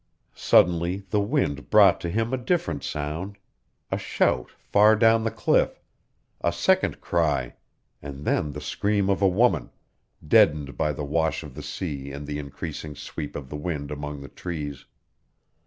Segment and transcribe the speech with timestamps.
[0.33, 3.37] Suddenly the wind brought to him a different sound
[3.91, 5.79] a shout far down the cliff,
[6.43, 7.53] a second cry,
[8.01, 9.69] and then the scream of a woman,
[10.27, 14.21] deadened by the wash of the sea and the increasing sweep of the wind among
[14.21, 14.85] the trees.